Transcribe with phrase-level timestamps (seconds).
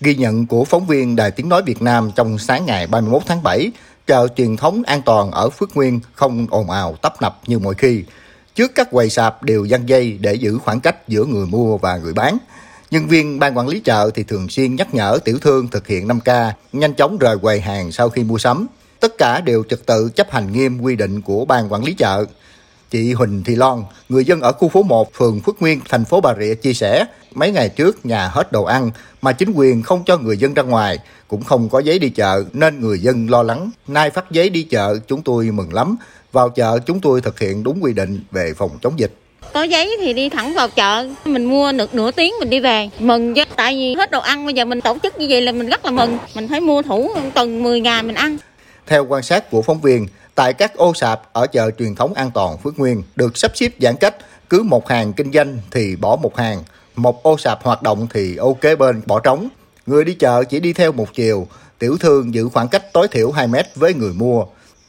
[0.00, 3.42] Ghi nhận của phóng viên Đài Tiếng Nói Việt Nam trong sáng ngày 31 tháng
[3.42, 3.70] 7,
[4.06, 7.74] chợ truyền thống an toàn ở Phước Nguyên không ồn ào tấp nập như mọi
[7.74, 8.04] khi.
[8.54, 11.96] Trước các quầy sạp đều dăng dây để giữ khoảng cách giữa người mua và
[11.96, 12.38] người bán.
[12.90, 16.08] Nhân viên ban quản lý chợ thì thường xuyên nhắc nhở tiểu thương thực hiện
[16.08, 18.66] 5K, nhanh chóng rời quầy hàng sau khi mua sắm.
[19.00, 22.26] Tất cả đều trật tự chấp hành nghiêm quy định của ban quản lý chợ.
[22.90, 26.20] Chị Huỳnh Thị Loan, người dân ở khu phố 1, phường Phước Nguyên, thành phố
[26.20, 28.90] Bà Rịa chia sẻ, mấy ngày trước nhà hết đồ ăn
[29.22, 30.98] mà chính quyền không cho người dân ra ngoài,
[31.28, 33.70] cũng không có giấy đi chợ nên người dân lo lắng.
[33.88, 35.96] Nay phát giấy đi chợ chúng tôi mừng lắm.
[36.32, 39.12] Vào chợ chúng tôi thực hiện đúng quy định về phòng chống dịch.
[39.54, 42.90] Có giấy thì đi thẳng vào chợ, mình mua được nửa tiếng mình đi về.
[42.98, 45.52] Mừng chứ, tại vì hết đồ ăn bây giờ mình tổ chức như vậy là
[45.52, 46.18] mình rất là mừng.
[46.34, 48.38] Mình phải mua thủ tuần 10 ngày mình ăn.
[48.86, 52.30] Theo quan sát của phóng viên, tại các ô sạp ở chợ truyền thống an
[52.34, 54.16] toàn Phước Nguyên được sắp xếp giãn cách,
[54.50, 56.62] cứ một hàng kinh doanh thì bỏ một hàng,
[56.96, 59.48] một ô sạp hoạt động thì ô kế bên bỏ trống.
[59.86, 63.30] Người đi chợ chỉ đi theo một chiều, tiểu thương giữ khoảng cách tối thiểu
[63.30, 64.44] 2 mét với người mua.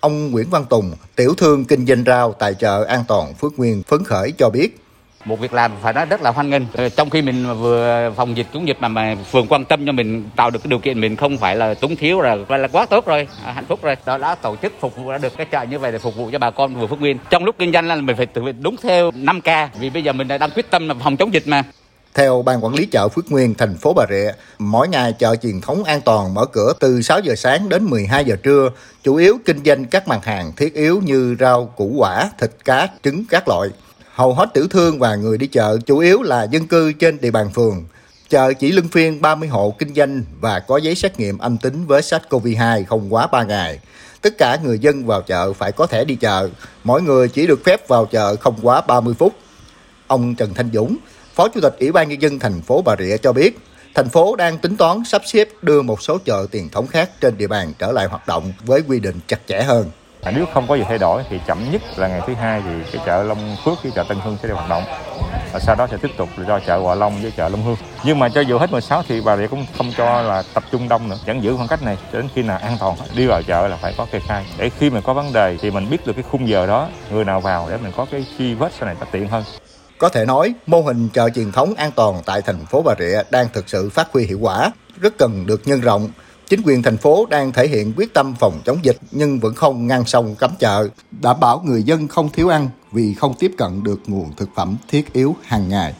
[0.00, 3.82] Ông Nguyễn Văn Tùng, tiểu thương kinh doanh rau tại chợ An Toàn Phước Nguyên
[3.82, 4.78] phấn khởi cho biết
[5.24, 6.62] một việc làm phải nói rất là hoan nghênh.
[6.72, 9.92] Ờ, trong khi mình vừa phòng dịch chống dịch mà mà phường quan tâm cho
[9.92, 12.86] mình tạo được cái điều kiện mình không phải là túng thiếu là là quá
[12.86, 13.96] tốt rồi à, hạnh phúc rồi.
[14.06, 16.30] Đó đã tổ chức phục vụ đã được cái chợ như vậy để phục vụ
[16.32, 17.18] cho bà con vừa phước nguyên.
[17.30, 20.04] Trong lúc kinh doanh là mình phải thực hiện đúng theo 5 k vì bây
[20.04, 21.62] giờ mình đang quyết tâm là phòng chống dịch mà.
[22.14, 25.60] Theo Ban Quản lý chợ Phước Nguyên, thành phố Bà Rịa, mỗi ngày chợ truyền
[25.60, 28.70] thống an toàn mở cửa từ 6 giờ sáng đến 12 giờ trưa,
[29.02, 32.88] chủ yếu kinh doanh các mặt hàng thiết yếu như rau, củ quả, thịt cá,
[33.02, 33.68] trứng các loại.
[34.20, 37.30] Hầu hết tiểu thương và người đi chợ chủ yếu là dân cư trên địa
[37.30, 37.84] bàn phường.
[38.28, 41.86] Chợ chỉ lưng phiên 30 hộ kinh doanh và có giấy xét nghiệm âm tính
[41.86, 43.78] với SARS-CoV-2 không quá 3 ngày.
[44.22, 46.48] Tất cả người dân vào chợ phải có thẻ đi chợ.
[46.84, 49.34] Mỗi người chỉ được phép vào chợ không quá 30 phút.
[50.06, 50.96] Ông Trần Thanh Dũng,
[51.34, 53.58] Phó Chủ tịch Ủy ban Nhân dân thành phố Bà Rịa cho biết,
[53.94, 57.38] thành phố đang tính toán sắp xếp đưa một số chợ tiền thống khác trên
[57.38, 59.90] địa bàn trở lại hoạt động với quy định chặt chẽ hơn.
[60.24, 63.02] Nếu không có gì thay đổi thì chậm nhất là ngày thứ hai thì cái
[63.06, 64.84] chợ Long Phước với chợ Tân Hưng sẽ được hoạt động.
[65.52, 67.76] Và sau đó sẽ tiếp tục cho chợ Hòa Long với chợ Long Hương.
[68.04, 70.88] Nhưng mà cho dù hết 16 thì bà Rịa cũng không cho là tập trung
[70.88, 72.96] đông nữa, vẫn giữ khoảng cách này cho đến khi nào an toàn.
[73.14, 74.46] Đi vào chợ là phải có kê khai.
[74.58, 77.24] Để khi mình có vấn đề thì mình biết được cái khung giờ đó, người
[77.24, 79.44] nào vào để mình có cái chi vết sau này nó tiện hơn.
[79.98, 83.22] Có thể nói, mô hình chợ truyền thống an toàn tại thành phố Bà Rịa
[83.30, 84.70] đang thực sự phát huy hiệu quả,
[85.00, 86.08] rất cần được nhân rộng.
[86.50, 89.86] Chính quyền thành phố đang thể hiện quyết tâm phòng chống dịch nhưng vẫn không
[89.86, 90.88] ngăn sông cấm chợ,
[91.22, 94.76] đảm bảo người dân không thiếu ăn vì không tiếp cận được nguồn thực phẩm
[94.88, 95.94] thiết yếu hàng ngày.